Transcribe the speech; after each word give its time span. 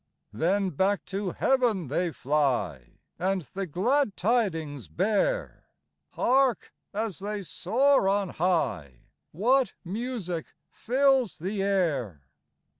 80 0.33 0.39
Then 0.39 0.69
back 0.71 1.05
to 1.05 1.29
heaven 1.29 1.87
they 1.87 2.09
fly, 2.11 2.97
And 3.19 3.43
the 3.43 3.67
glad 3.67 4.17
tidings 4.17 4.87
bear; 4.87 5.67
Hark! 6.13 6.73
as 6.91 7.19
they 7.19 7.43
soar 7.43 8.09
on 8.09 8.29
high, 8.29 9.01
What 9.31 9.73
music 9.83 10.55
fills 10.71 11.37
the 11.37 11.61
air 11.61 12.23